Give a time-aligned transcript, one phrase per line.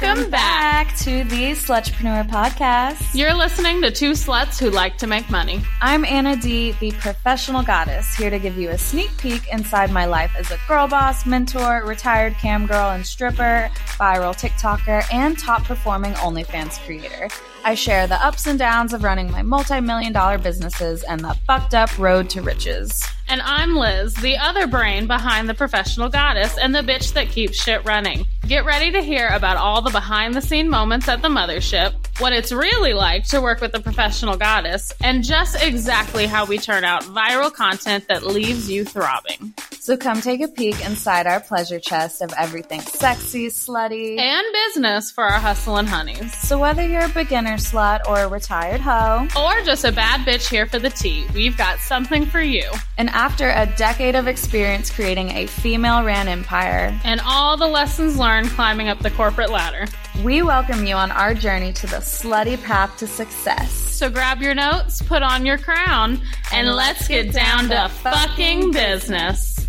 [0.00, 0.96] Welcome back.
[0.98, 3.14] to the Slutrepreneur podcast.
[3.14, 5.60] You're listening to two sluts who like to make money.
[5.80, 10.06] I'm Anna D, the professional goddess, here to give you a sneak peek inside my
[10.06, 15.64] life as a girl boss, mentor, retired cam girl and stripper, viral TikToker, and top
[15.64, 17.28] performing OnlyFans creator.
[17.64, 21.34] I share the ups and downs of running my multi million dollar businesses and the
[21.46, 23.04] fucked up road to riches.
[23.28, 27.62] And I'm Liz, the other brain behind the professional goddess and the bitch that keeps
[27.62, 28.26] shit running.
[28.46, 32.32] Get ready to hear about all the behind the scene moments at the mothership, what
[32.32, 36.84] it's really like to work with a professional goddess, and just exactly how we turn
[36.84, 39.52] out viral content that leaves you throbbing.
[39.80, 45.10] So come take a peek inside our pleasure chest of everything sexy, slutty, And business
[45.10, 46.32] for our hustle and honeys.
[46.38, 50.48] So whether you're a beginner slut or a retired hoe, Or just a bad bitch
[50.48, 52.70] here for the tea, we've got something for you.
[52.96, 58.16] and after a decade of experience creating a female ran empire, And all the lessons
[58.18, 59.86] learned climbing up the corporate ladder.
[60.22, 63.70] We welcome you on our journey to the slutty path to success.
[63.72, 66.20] So grab your notes, put on your crown,
[66.52, 69.66] and, let's get down to fucking business.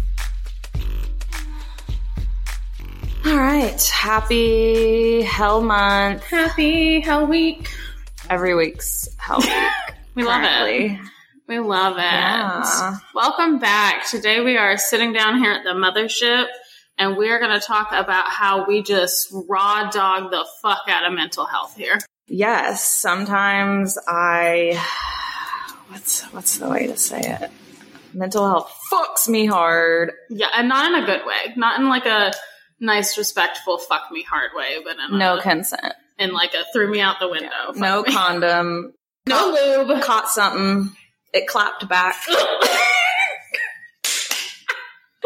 [3.25, 6.23] All right, happy Hell Month.
[6.25, 7.67] Happy Hell Week.
[8.29, 9.49] Every week's Hell Week.
[10.15, 10.97] We love it.
[11.49, 11.99] We love it.
[11.99, 12.97] Yeah.
[13.13, 14.07] Welcome back.
[14.07, 16.45] Today we are sitting down here at the mothership
[16.97, 21.13] and we're going to talk about how we just raw dog the fuck out of
[21.13, 21.99] mental health here.
[22.27, 24.81] Yes, sometimes I.
[25.89, 27.51] What's what's the way to say it?
[28.13, 30.11] Mental health fucks me hard.
[30.29, 31.53] Yeah, and not in a good way.
[31.55, 32.33] Not in like a
[32.79, 35.93] nice, respectful, fuck me hard way, but in, No a, consent.
[36.17, 37.49] in like a threw me out the window.
[37.67, 38.11] fuck No me.
[38.13, 38.93] condom.
[39.27, 40.01] no lube.
[40.01, 40.95] Caught something.
[41.33, 42.15] It clapped back.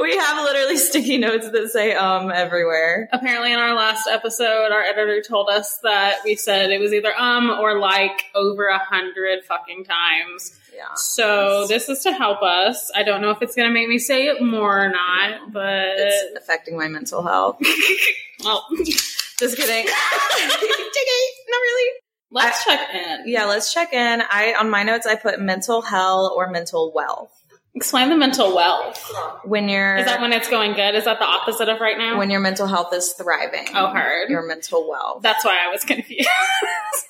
[0.01, 3.09] we have literally sticky notes that say um everywhere.
[3.11, 7.13] Apparently, in our last episode, our editor told us that we said it was either
[7.17, 10.57] um or like over a hundred fucking times.
[10.75, 10.93] Yeah.
[10.95, 12.89] So this is to help us.
[12.95, 15.89] I don't know if it's going to make me say it more or not, but
[15.97, 17.57] It's affecting my mental health.
[18.43, 18.65] well,
[19.39, 19.85] Just kidding.
[19.85, 21.91] Not really.
[22.31, 23.23] let's check in.
[23.25, 24.21] Yeah, let's check in.
[24.29, 27.31] I on my notes I put mental health or mental wealth.
[27.75, 28.99] Explain the mental wealth.
[29.43, 30.95] When you're Is that when it's going good?
[30.95, 32.17] Is that the opposite of right now?
[32.17, 33.67] when your mental health is thriving.
[33.75, 34.29] Oh, hard.
[34.29, 35.21] Your mental wealth.
[35.21, 36.27] That's why I was confused.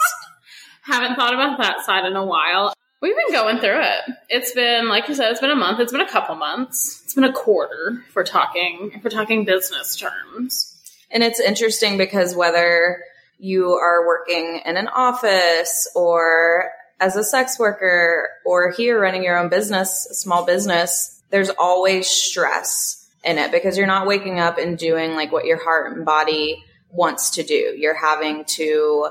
[0.81, 2.73] Haven't thought about that side in a while.
[3.01, 4.15] We've been going through it.
[4.27, 5.79] It's been, like you said, it's been a month.
[5.79, 7.01] It's been a couple months.
[7.05, 8.03] It's been a quarter.
[8.07, 10.75] If we're talking, if we're talking business terms.
[11.09, 13.01] And it's interesting because whether
[13.37, 19.37] you are working in an office or as a sex worker or here running your
[19.37, 24.77] own business, small business, there's always stress in it because you're not waking up and
[24.77, 27.75] doing like what your heart and body wants to do.
[27.77, 29.09] You're having to,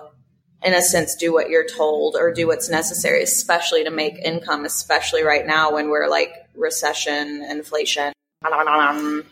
[0.62, 4.64] in a sense, do what you're told or do what's necessary, especially to make income,
[4.64, 8.12] especially right now when we're like recession, inflation.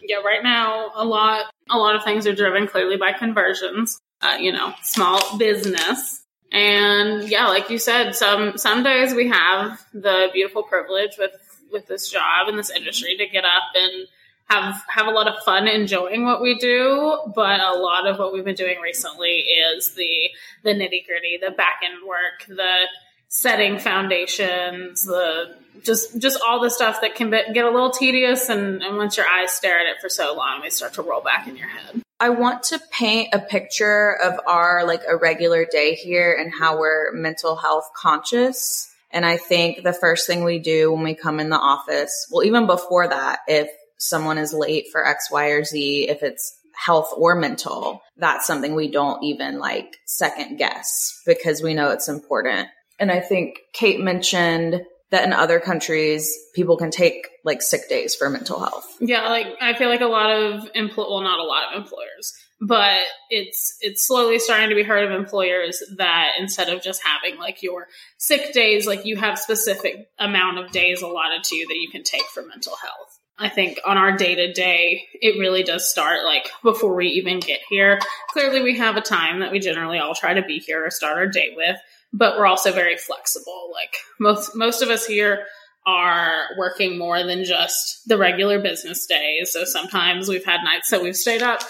[0.02, 3.98] Yeah, right now a lot, a lot of things are driven clearly by conversions.
[4.22, 6.15] Uh, you know, small business.
[6.52, 11.32] And yeah, like you said, some some days we have the beautiful privilege with
[11.72, 14.06] with this job and this industry to get up and
[14.48, 17.18] have have a lot of fun enjoying what we do.
[17.34, 20.30] But a lot of what we've been doing recently is the
[20.62, 22.86] the nitty gritty, the back end work, the
[23.28, 28.48] setting foundations, the just just all the stuff that can be, get a little tedious.
[28.48, 31.20] And, and once your eyes stare at it for so long, they start to roll
[31.20, 32.02] back in your head.
[32.18, 36.78] I want to paint a picture of our like a regular day here and how
[36.78, 38.90] we're mental health conscious.
[39.10, 42.44] And I think the first thing we do when we come in the office, well,
[42.44, 47.12] even before that, if someone is late for X, Y, or Z, if it's health
[47.16, 52.68] or mental, that's something we don't even like second guess because we know it's important.
[52.98, 58.14] And I think Kate mentioned that in other countries, people can take like sick days
[58.14, 58.86] for mental health.
[59.00, 62.34] Yeah, like I feel like a lot of employ well, not a lot of employers,
[62.60, 62.98] but
[63.30, 67.62] it's it's slowly starting to be heard of employers that instead of just having like
[67.62, 67.86] your
[68.18, 72.02] sick days, like you have specific amount of days allotted to you that you can
[72.02, 73.20] take for mental health.
[73.38, 77.38] I think on our day to day, it really does start like before we even
[77.38, 78.00] get here.
[78.30, 81.18] Clearly, we have a time that we generally all try to be here or start
[81.18, 81.76] our day with,
[82.16, 83.70] but we're also very flexible.
[83.72, 85.46] Like most most of us here
[85.86, 89.52] are working more than just the regular business days.
[89.52, 91.60] So sometimes we've had nights that we've stayed up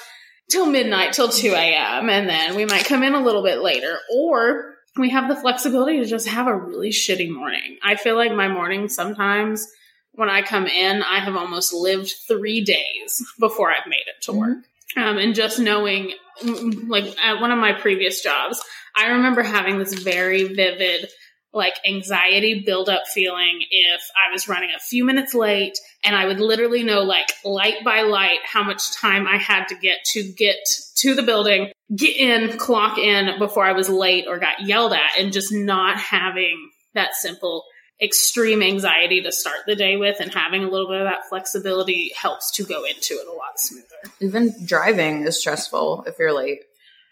[0.50, 3.98] till midnight, till 2 a.m., and then we might come in a little bit later.
[4.14, 7.76] Or we have the flexibility to just have a really shitty morning.
[7.82, 9.66] I feel like my mornings sometimes
[10.12, 14.30] when I come in, I have almost lived three days before I've made it to
[14.30, 14.40] mm-hmm.
[14.40, 14.58] work.
[14.96, 16.12] Um, and just knowing,
[16.42, 18.62] like at one of my previous jobs,
[18.94, 21.08] I remember having this very vivid
[21.52, 26.38] like anxiety buildup feeling if I was running a few minutes late and I would
[26.38, 30.56] literally know like light by light how much time I had to get to get
[30.96, 35.18] to the building, get in, clock in before I was late or got yelled at
[35.18, 37.64] and just not having that simple
[38.00, 42.12] extreme anxiety to start the day with and having a little bit of that flexibility
[42.16, 43.86] helps to go into it a lot smoother.
[44.20, 46.60] Even driving is stressful if you're late.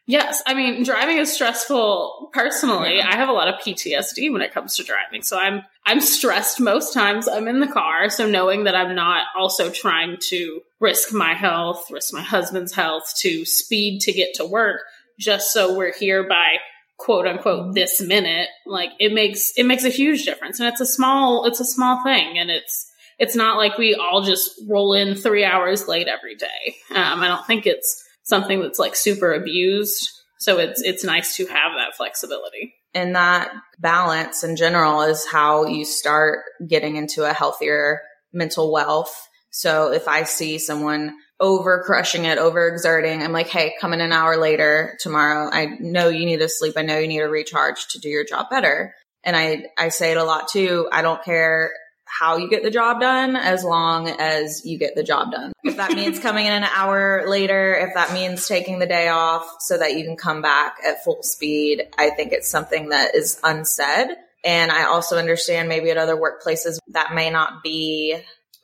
[0.07, 3.01] Yes, I mean driving is stressful personally.
[3.01, 5.23] I have a lot of PTSD when it comes to driving.
[5.23, 9.27] So I'm I'm stressed most times I'm in the car, so knowing that I'm not
[9.35, 14.45] also trying to risk my health, risk my husband's health to speed to get to
[14.45, 14.83] work
[15.19, 16.57] just so we're here by
[17.05, 20.59] quote unquote this minute, like it makes it makes a huge difference.
[20.59, 24.23] And it's a small it's a small thing and it's it's not like we all
[24.23, 26.75] just roll in 3 hours late every day.
[26.95, 30.11] Um, I don't think it's something that's like super abused.
[30.39, 32.75] So it's it's nice to have that flexibility.
[32.95, 38.00] And that balance in general is how you start getting into a healthier
[38.33, 39.15] mental wealth.
[39.50, 44.01] So if I see someone over crushing it, over exerting, I'm like, hey, come in
[44.01, 45.51] an hour later tomorrow.
[45.53, 46.75] I know you need to sleep.
[46.77, 48.95] I know you need to recharge to do your job better.
[49.25, 50.89] And I, I say it a lot too.
[50.93, 51.73] I don't care
[52.07, 55.53] how you get the job done as long as you get the job done.
[55.65, 59.49] If that means coming in an hour later, if that means taking the day off
[59.61, 63.41] so that you can come back at full speed, I think it's something that is
[63.43, 64.09] unsaid.
[64.45, 68.17] And I also understand maybe at other workplaces that may not be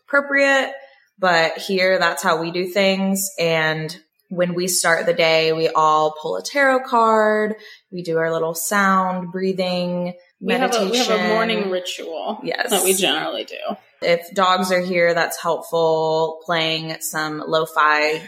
[0.06, 0.72] appropriate,
[1.20, 3.30] but here that's how we do things.
[3.38, 3.94] And
[4.30, 7.56] when we start the day, we all pull a tarot card.
[7.92, 10.82] We do our little sound breathing we meditation.
[10.82, 12.40] Have a, we have a morning ritual.
[12.42, 12.70] Yes.
[12.70, 13.56] That we generally do.
[14.02, 16.40] If dogs are here, that's helpful.
[16.46, 18.22] Playing some lo-fi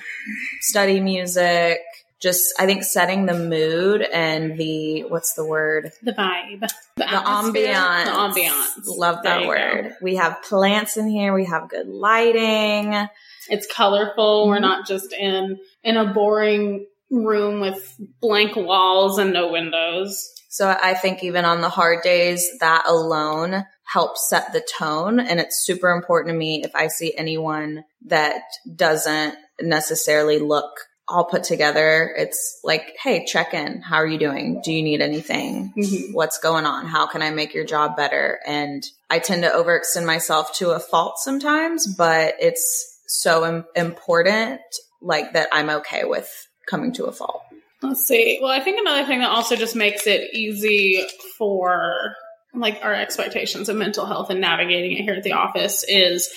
[0.61, 1.81] study music.
[2.23, 5.91] Just, I think setting the mood and the, what's the word?
[6.03, 6.61] The vibe.
[6.61, 8.05] The, the ambiance.
[8.05, 8.67] The ambiance.
[8.87, 9.89] Love that word.
[9.89, 9.95] Go.
[10.01, 11.35] We have plants in here.
[11.35, 13.09] We have good lighting.
[13.49, 14.43] It's colorful.
[14.43, 14.51] Mm-hmm.
[14.51, 20.33] We're not just in, in a boring room with blank walls and no windows.
[20.49, 25.19] So I think even on the hard days, that alone helps set the tone.
[25.19, 28.43] And it's super important to me if I see anyone that
[28.77, 30.71] doesn't necessarily look
[31.09, 32.15] all put together.
[32.17, 33.83] It's like, hey, check in.
[33.83, 34.61] How are you doing?
[34.65, 35.73] Do you need anything?
[35.77, 36.13] Mm-hmm.
[36.13, 36.87] What's going on?
[36.87, 38.41] How can I make your job better?
[38.47, 44.61] And I tend to overextend myself to a fault sometimes, but it's so Im- important,
[45.01, 46.31] like that I'm okay with
[46.67, 47.43] coming to a fault.
[47.83, 48.39] Let's see.
[48.41, 51.05] Well, I think another thing that also just makes it easy
[51.37, 52.15] for
[52.55, 56.31] like our expectations of mental health and navigating it here at the office is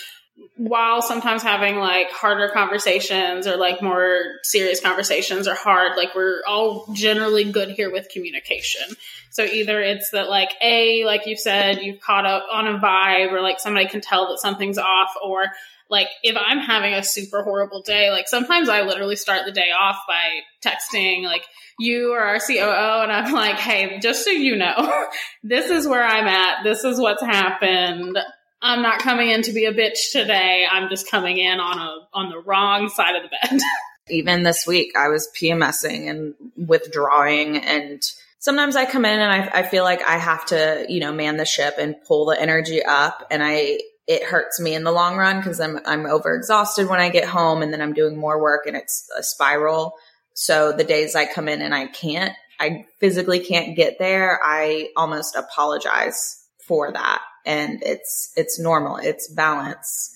[0.57, 6.41] while sometimes having like harder conversations or like more serious conversations are hard, like we're
[6.47, 8.83] all generally good here with communication.
[9.31, 13.31] So either it's that like A, like you said, you've caught up on a vibe
[13.31, 15.51] or like somebody can tell that something's off or
[15.89, 19.71] like if I'm having a super horrible day, like sometimes I literally start the day
[19.71, 21.45] off by texting like
[21.77, 25.05] you or our COO and I'm like, hey, just so you know,
[25.43, 26.63] this is where I'm at.
[26.63, 28.17] This is what's happened.
[28.61, 30.65] I'm not coming in to be a bitch today.
[30.69, 33.61] I'm just coming in on a on the wrong side of the bed.
[34.09, 38.03] Even this week I was PMSing and withdrawing and
[38.39, 41.37] sometimes I come in and I, I feel like I have to, you know, man
[41.37, 45.17] the ship and pull the energy up and I it hurts me in the long
[45.17, 48.67] run because I'm I'm overexhausted when I get home and then I'm doing more work
[48.67, 49.93] and it's a spiral.
[50.33, 54.89] So the days I come in and I can't, I physically can't get there, I
[54.95, 57.21] almost apologize for that.
[57.45, 58.97] And it's it's normal.
[58.97, 60.11] It's balance.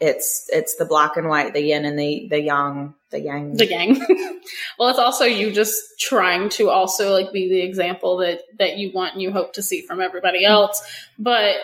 [0.00, 3.56] It's it's the black and white, the yin and the the yang, the yang.
[3.56, 3.98] The yang.
[4.78, 8.90] well, it's also you just trying to also like be the example that that you
[8.92, 10.52] want and you hope to see from everybody mm-hmm.
[10.52, 10.82] else.
[11.18, 11.56] But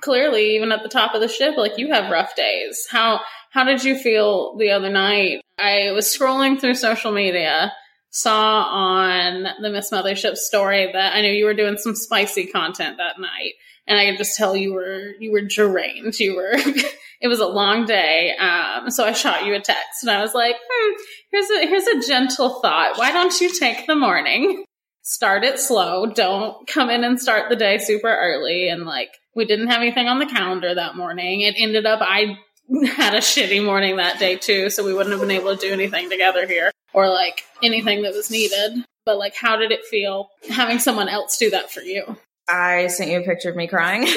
[0.00, 3.64] clearly even at the top of the ship like you have rough days how how
[3.64, 7.72] did you feel the other night i was scrolling through social media
[8.20, 12.98] saw on the miss mothership story that i knew you were doing some spicy content
[12.98, 13.54] that night.
[13.86, 16.18] And i could just tell you were you were drained.
[16.18, 16.52] You were
[17.20, 18.36] it was a long day.
[18.36, 20.94] Um, so i shot you a text and i was like hmm,
[21.30, 22.98] here's a here's a gentle thought.
[22.98, 24.64] Why don't you take the morning
[25.08, 26.04] start it slow.
[26.04, 28.68] Don't come in and start the day super early.
[28.68, 31.40] And like we didn't have anything on the calendar that morning.
[31.40, 32.36] It ended up I
[32.96, 35.72] had a shitty morning that day too, so we wouldn't have been able to do
[35.72, 38.84] anything together here or like anything that was needed.
[39.04, 42.16] But like, how did it feel having someone else do that for you?
[42.48, 44.06] I sent you a picture of me crying.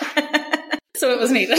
[0.96, 1.58] so it was needed.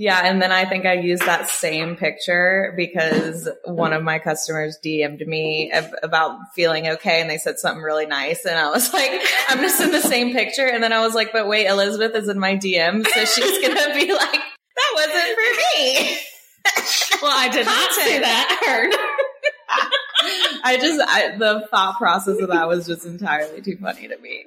[0.00, 4.78] Yeah, and then I think I used that same picture because one of my customers
[4.84, 5.72] DM'd me
[6.04, 8.44] about feeling okay and they said something really nice.
[8.44, 9.10] And I was like,
[9.48, 10.68] I'm just in the same picture.
[10.68, 13.04] And then I was like, but wait, Elizabeth is in my DM.
[13.08, 14.40] So she's going to be like,
[15.06, 16.18] wasn't for me.
[17.22, 19.00] well, I did not say that.
[20.64, 24.46] I just, I, the thought process of that was just entirely too funny to me.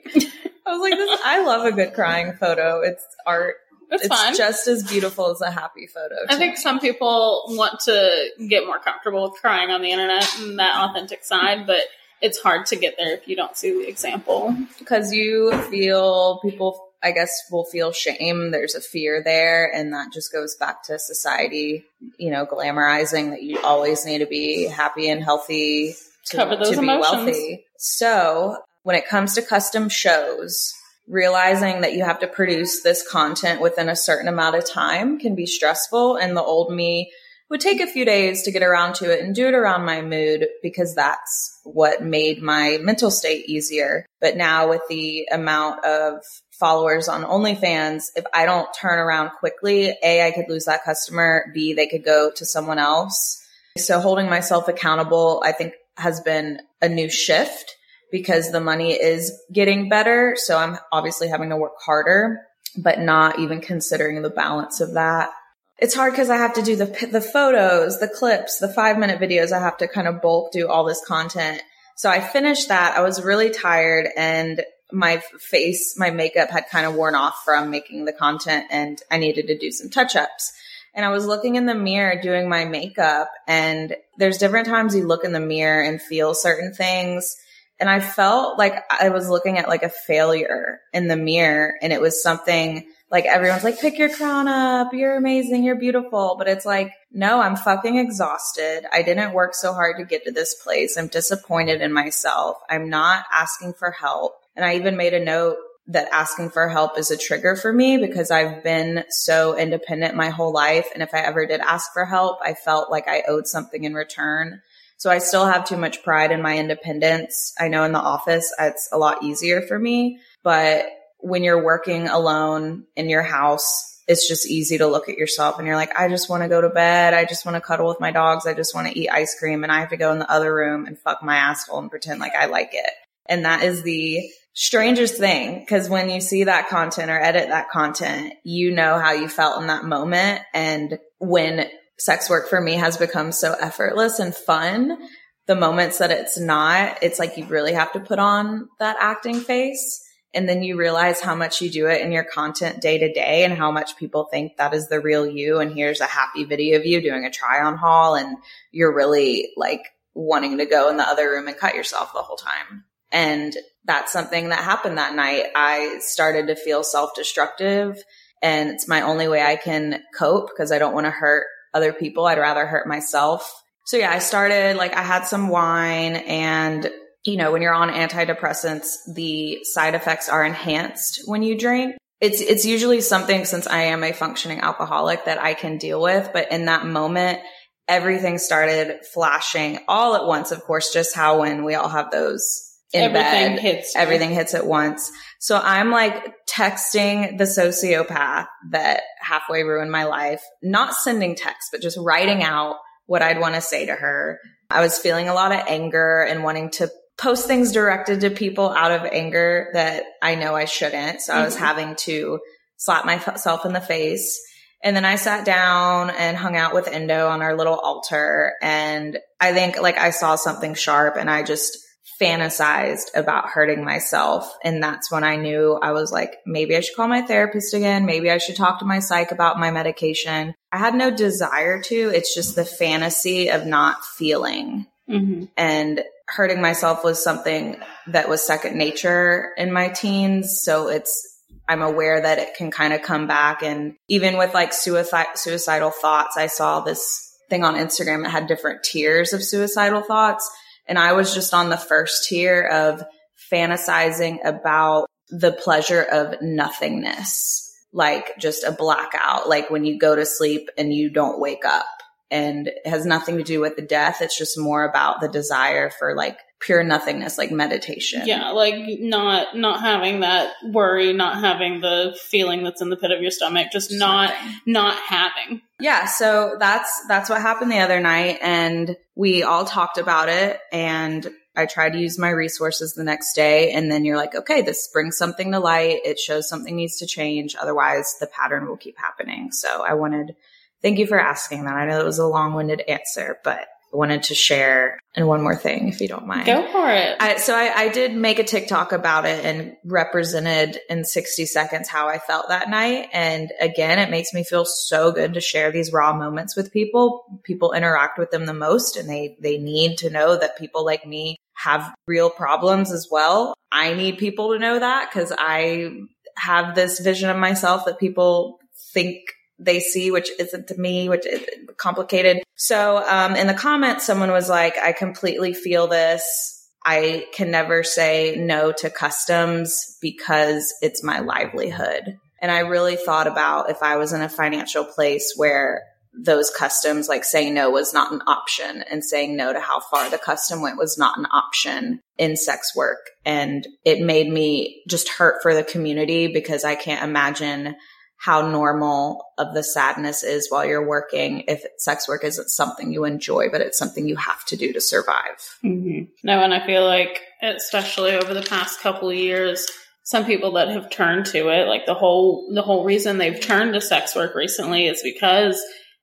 [0.66, 2.82] I was like, this, I love a good crying photo.
[2.82, 3.56] It's art
[3.92, 4.36] it's, it's fun.
[4.36, 6.16] just as beautiful as a happy photo.
[6.30, 10.60] I think some people want to get more comfortable with crying on the internet and
[10.60, 11.84] that authentic side, but
[12.22, 14.56] it's hard to get there if you don't see the example.
[14.80, 18.52] Because you feel people, I guess, will feel shame.
[18.52, 21.86] There's a fear there, and that just goes back to society,
[22.18, 25.96] you know, glamorizing that you always need to be happy and healthy
[26.28, 27.26] to, Cover those to be emotions.
[27.26, 27.66] wealthy.
[27.78, 30.74] So when it comes to custom shows,
[31.08, 35.36] realizing that you have to produce this content within a certain amount of time can
[35.36, 36.16] be stressful.
[36.18, 37.12] And the old me
[37.50, 40.02] would take a few days to get around to it and do it around my
[40.02, 44.06] mood because that's what made my mental state easier.
[44.22, 46.24] But now with the amount of
[46.62, 51.52] followers on OnlyFans, if I don't turn around quickly, A, I could lose that customer.
[51.54, 53.44] B, they could go to someone else.
[53.78, 57.76] So holding myself accountable, I think has been a new shift
[58.12, 60.36] because the money is getting better.
[60.38, 62.40] So I'm obviously having to work harder,
[62.78, 65.32] but not even considering the balance of that.
[65.80, 69.20] It's hard because I have to do the, the photos, the clips, the five minute
[69.20, 69.52] videos.
[69.52, 71.62] I have to kind of bulk do all this content.
[71.98, 72.96] So I finished that.
[72.96, 77.70] I was really tired and my face, my makeup had kind of worn off from
[77.70, 80.52] making the content and I needed to do some touch ups.
[80.94, 85.08] And I was looking in the mirror doing my makeup and there's different times you
[85.08, 87.38] look in the mirror and feel certain things
[87.82, 91.92] and I felt like I was looking at like a failure in the mirror and
[91.92, 94.94] it was something like everyone's like, pick your crown up.
[94.94, 95.64] You're amazing.
[95.64, 96.36] You're beautiful.
[96.38, 98.86] But it's like, no, I'm fucking exhausted.
[98.92, 100.96] I didn't work so hard to get to this place.
[100.96, 102.58] I'm disappointed in myself.
[102.70, 104.36] I'm not asking for help.
[104.56, 107.98] And I even made a note that asking for help is a trigger for me
[107.98, 110.88] because I've been so independent my whole life.
[110.94, 113.94] And if I ever did ask for help, I felt like I owed something in
[113.94, 114.62] return.
[114.98, 117.54] So I still have too much pride in my independence.
[117.60, 120.86] I know in the office, it's a lot easier for me, but
[121.18, 125.68] when you're working alone in your house, it's just easy to look at yourself and
[125.68, 127.14] you're like, I just want to go to bed.
[127.14, 128.46] I just want to cuddle with my dogs.
[128.46, 130.54] I just want to eat ice cream and I have to go in the other
[130.54, 132.92] room and fuck my asshole and pretend like I like it.
[133.28, 137.70] And that is the strangest thing because when you see that content or edit that
[137.70, 140.42] content, you know how you felt in that moment.
[140.54, 141.70] And when
[142.02, 144.98] sex work for me has become so effortless and fun.
[145.46, 149.40] The moments that it's not, it's like you really have to put on that acting
[149.40, 150.04] face.
[150.34, 153.44] And then you realize how much you do it in your content day to day
[153.44, 155.60] and how much people think that is the real you.
[155.60, 158.16] And here's a happy video of you doing a try on haul.
[158.16, 158.38] And
[158.72, 159.82] you're really like
[160.14, 162.86] wanting to go in the other room and cut yourself the whole time.
[163.12, 163.56] And
[163.86, 165.46] that's something that happened that night.
[165.56, 168.02] I started to feel self destructive
[168.42, 171.94] and it's my only way I can cope because I don't want to hurt other
[171.94, 172.26] people.
[172.26, 173.52] I'd rather hurt myself.
[173.86, 176.90] So yeah, I started like I had some wine and
[177.24, 181.96] you know, when you're on antidepressants, the side effects are enhanced when you drink.
[182.20, 186.30] It's it's usually something since I am a functioning alcoholic that I can deal with,
[186.34, 187.40] but in that moment
[187.88, 192.71] everything started flashing all at once, of course, just how when we all have those
[192.94, 193.96] in everything bed, hits.
[193.96, 194.02] you.
[194.02, 195.12] everything hits at once.
[195.40, 201.82] So I'm like texting the sociopath that halfway ruined my life, not sending text, but
[201.82, 204.40] just writing out what I'd want to say to her.
[204.70, 208.70] I was feeling a lot of anger and wanting to post things directed to people
[208.70, 211.22] out of anger that I know I shouldn't.
[211.22, 211.60] So I was Mhm.
[211.60, 212.40] having to
[212.78, 214.40] slap myself in the face.
[214.84, 218.54] And then I sat down and hung out with Endo on our little altar.
[218.62, 221.78] And I think like I saw something sharp and I just
[222.22, 224.52] fantasized about hurting myself.
[224.64, 228.06] And that's when I knew I was like, maybe I should call my therapist again.
[228.06, 230.54] Maybe I should talk to my psych about my medication.
[230.72, 232.12] I had no desire to.
[232.14, 235.50] It's just the fantasy of not feeling Mhm.
[235.58, 237.78] and hurting myself was something
[238.08, 240.62] that was second nature in my teens.
[240.64, 241.28] So it's,
[241.68, 243.64] I'm aware that it can kind of come back.
[243.64, 248.48] And even with like suicide, suicidal thoughts, I saw this thing on Instagram that had
[248.48, 250.50] different tiers of suicidal thoughts.
[250.88, 253.04] And I was just on the first tier of
[253.52, 260.26] fantasizing about the pleasure of nothingness, like just a blackout, like when you go to
[260.26, 261.86] sleep and you don't wake up
[262.30, 264.22] and has nothing to do with the death.
[264.22, 268.22] It's just more about the desire for like pure nothingness, like meditation.
[268.26, 273.12] Yeah, like not not having that worry, not having the feeling that's in the pit
[273.12, 274.56] of your stomach, just not Nothing.
[274.68, 275.62] not having.
[275.80, 280.60] Yeah, so that's that's what happened the other night and we all talked about it
[280.72, 284.62] and I tried to use my resources the next day and then you're like, okay,
[284.62, 286.00] this brings something to light.
[286.06, 287.56] It shows something needs to change.
[287.60, 289.52] Otherwise the pattern will keep happening.
[289.52, 290.36] So I wanted,
[290.82, 291.74] thank you for asking that.
[291.74, 295.56] I know it was a long winded answer, but wanted to share and one more
[295.56, 296.46] thing, if you don't mind.
[296.46, 297.18] Go for it.
[297.20, 301.90] I, so I, I did make a TikTok about it and represented in 60 seconds
[301.90, 303.10] how I felt that night.
[303.12, 307.26] And again, it makes me feel so good to share these raw moments with people.
[307.44, 311.06] People interact with them the most and they, they need to know that people like
[311.06, 313.54] me have real problems as well.
[313.72, 315.92] I need people to know that because I
[316.38, 318.60] have this vision of myself that people
[318.94, 319.20] think
[319.62, 321.46] they see, which isn't to me, which is
[321.78, 322.44] complicated.
[322.56, 326.58] So, um, in the comments, someone was like, I completely feel this.
[326.84, 332.18] I can never say no to customs because it's my livelihood.
[332.42, 337.08] And I really thought about if I was in a financial place where those customs,
[337.08, 340.62] like saying no was not an option and saying no to how far the custom
[340.62, 343.00] went was not an option in sex work.
[343.26, 347.76] And it made me just hurt for the community because I can't imagine
[348.22, 353.04] how normal of the sadness is while you're working if sex work isn't something you
[353.04, 355.40] enjoy, but it's something you have to do to survive.
[355.64, 356.04] Mm-hmm.
[356.24, 359.66] No, and I feel like, especially over the past couple of years,
[360.04, 363.74] some people that have turned to it, like the whole the whole reason they've turned
[363.74, 365.60] to sex work recently is because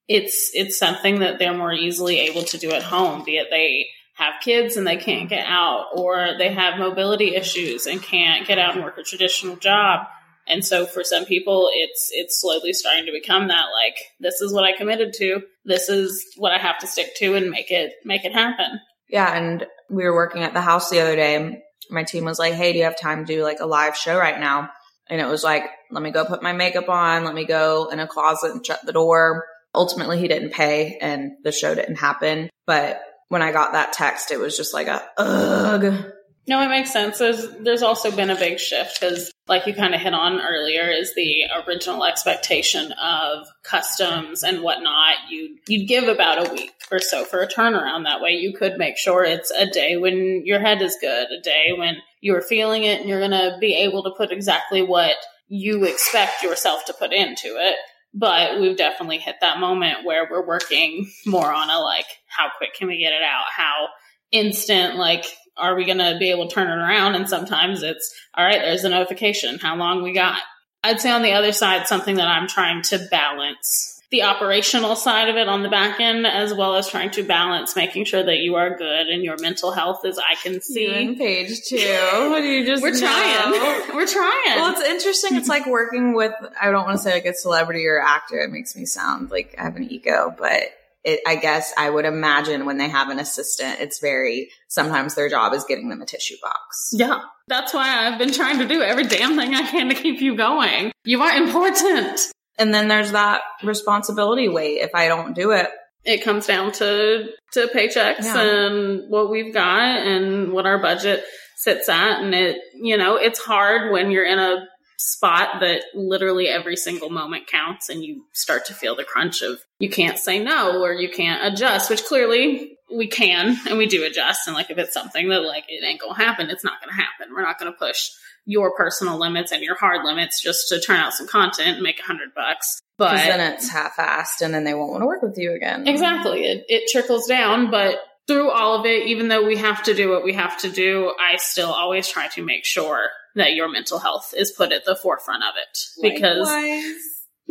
[0.08, 3.86] it's it's something that they're more easily able to do at home, be it they
[4.14, 8.58] have kids and they can't get out, or they have mobility issues and can't get
[8.58, 10.08] out and work a traditional job.
[10.48, 14.52] And so for some people it's it's slowly starting to become that like this is
[14.52, 15.42] what I committed to.
[15.64, 18.80] This is what I have to stick to and make it make it happen.
[19.08, 19.34] Yeah.
[19.34, 21.62] And we were working at the house the other day.
[21.90, 24.18] My team was like, Hey, do you have time to do like a live show
[24.18, 24.70] right now?
[25.08, 27.24] And it was like, let me go put my makeup on.
[27.24, 29.44] Let me go in a closet and shut the door.
[29.74, 32.50] Ultimately, he didn't pay and the show didn't happen.
[32.66, 36.12] But when I got that text, it was just like a ugh.
[36.48, 37.18] No, it makes sense.
[37.18, 40.90] There's there's also been a big shift because, like you kind of hit on earlier,
[40.90, 45.16] is the original expectation of customs and whatnot.
[45.28, 48.04] You you'd give about a week or so for a turnaround.
[48.04, 51.42] That way, you could make sure it's a day when your head is good, a
[51.42, 55.16] day when you're feeling it, and you're gonna be able to put exactly what
[55.48, 57.76] you expect yourself to put into it.
[58.14, 62.72] But we've definitely hit that moment where we're working more on a like, how quick
[62.72, 63.44] can we get it out?
[63.54, 63.88] How
[64.30, 65.26] instant, like,
[65.58, 67.14] are we going to be able to turn it around?
[67.14, 70.40] And sometimes it's, all right, there's a notification, how long we got.
[70.84, 75.28] I'd say on the other side, something that I'm trying to balance the operational side
[75.28, 78.38] of it on the back end, as well as trying to balance making sure that
[78.38, 81.14] you are good and your mental health, is I can see.
[81.14, 81.76] Paige too.
[82.30, 83.00] What do you just We're know?
[83.00, 83.50] trying.
[83.94, 84.56] We're trying.
[84.56, 85.36] Well, it's interesting.
[85.36, 88.38] It's like working with, I don't want to say like a celebrity or actor.
[88.38, 90.62] It makes me sound like I have an ego, but
[91.08, 95.28] it, I guess I would imagine when they have an assistant, it's very, sometimes their
[95.28, 96.90] job is getting them a tissue box.
[96.92, 100.20] Yeah, that's why I've been trying to do every damn thing I can to keep
[100.20, 100.92] you going.
[101.04, 102.20] You are important.
[102.58, 104.80] And then there's that responsibility weight.
[104.82, 105.68] If I don't do it,
[106.04, 108.40] It comes down to to paychecks Yeah.
[108.40, 111.24] and what we've got and what our budget
[111.56, 114.66] sits at and it you know, it's hard when you're in a
[114.98, 119.60] spot that literally every single moment counts and you start to feel the crunch of
[119.78, 124.04] you can't say no or you can't adjust, which clearly we can and we do
[124.04, 126.96] adjust and like if it's something that like it ain't gonna happen, it's not gonna
[126.96, 127.32] happen.
[127.32, 128.10] We're not gonna push
[128.44, 132.00] your personal limits and your hard limits just to turn out some content and make
[132.00, 132.80] a hundred bucks.
[132.96, 135.86] But then it's half-assed and then they won't want to work with you again.
[135.86, 136.44] Exactly.
[136.44, 137.96] It, it trickles down, but
[138.28, 141.12] through all of it, even though we have to do what we have to do,
[141.18, 144.94] I still always try to make sure that your mental health is put at the
[144.94, 146.94] forefront of it because Likewise.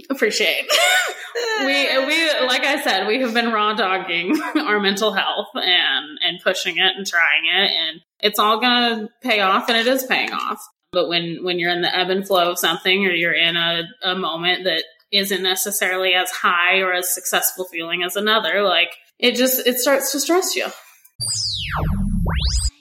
[0.09, 0.69] appreciate.
[1.61, 6.39] we we like I said, we have been raw dogging our mental health and and
[6.43, 10.03] pushing it and trying it and it's all going to pay off and it is
[10.03, 10.61] paying off.
[10.91, 13.83] But when when you're in the ebb and flow of something or you're in a,
[14.03, 19.35] a moment that isn't necessarily as high or as successful feeling as another, like it
[19.35, 20.67] just it starts to stress you.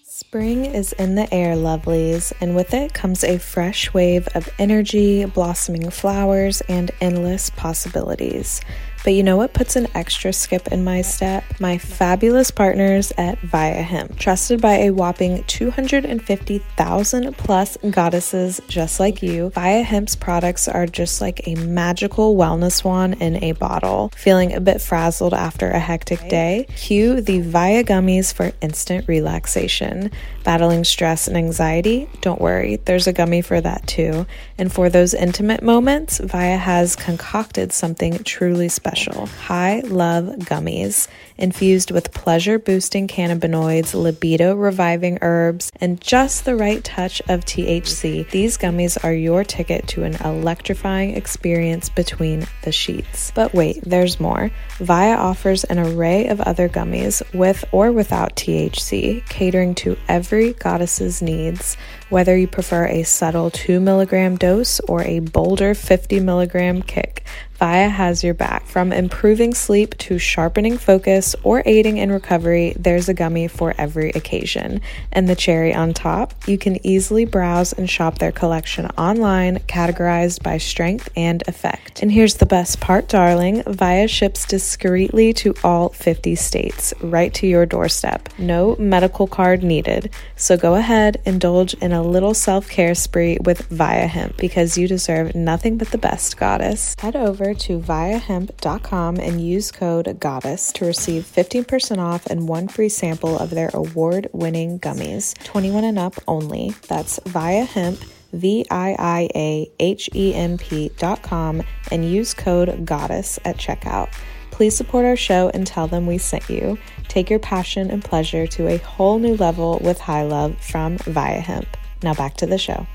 [0.04, 5.24] Spring is in the air, lovelies, and with it comes a fresh wave of energy,
[5.24, 8.60] blossoming flowers, and endless possibilities.
[9.04, 11.44] But you know what puts an extra skip in my step?
[11.60, 14.18] My fabulous partners at Viia Hemp.
[14.18, 21.20] Trusted by a whopping 250,000 plus goddesses just like you, Viia Hemp's products are just
[21.20, 24.10] like a magical wellness wand in a bottle.
[24.16, 26.66] Feeling a bit frazzled after a hectic day?
[26.76, 30.10] Cue the Viia gummies for instant relaxation.
[30.46, 32.08] Battling stress and anxiety?
[32.20, 34.26] Don't worry, there's a gummy for that too.
[34.56, 41.08] And for those intimate moments, Viia has concocted something truly special High Love Gummies.
[41.36, 48.30] Infused with pleasure boosting cannabinoids, libido reviving herbs, and just the right touch of THC,
[48.30, 53.32] these gummies are your ticket to an electrifying experience between the sheets.
[53.34, 54.52] But wait, there's more.
[54.78, 61.22] Viia offers an array of other gummies with or without THC, catering to every goddess's
[61.22, 61.76] needs.
[62.10, 67.24] Whether you prefer a subtle 2 milligram dose or a bolder 50 milligram kick,
[67.60, 68.66] Viia has your back.
[68.66, 74.10] From improving sleep to sharpening focus or aiding in recovery, there's a gummy for every
[74.10, 74.82] occasion.
[75.12, 80.42] And the cherry on top, you can easily browse and shop their collection online, categorized
[80.42, 82.02] by strength and effect.
[82.02, 87.46] And here's the best part, darling Viia ships discreetly to all 50 states, right to
[87.46, 88.28] your doorstep.
[88.38, 90.10] No medical card needed.
[90.36, 94.86] So go ahead, indulge in a little self care spree with Viia Hemp because you
[94.86, 96.94] deserve nothing but the best, goddess.
[96.98, 102.88] Head over to viiahemp.com and use code GODDESS to receive 15% off and one free
[102.88, 105.34] sample of their award winning gummies.
[105.44, 106.74] 21 and up only.
[106.88, 107.98] That's Viia Hemp.
[108.32, 113.56] V I I A H E M P dot com and use code GODDESS at
[113.56, 114.12] checkout.
[114.50, 116.78] Please support our show and tell them we sent you.
[117.08, 121.66] Take your passion and pleasure to a whole new level with High Love from Viiahemp.
[122.02, 122.86] Now back to the show.